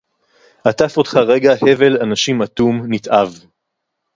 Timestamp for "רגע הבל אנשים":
1.27-2.41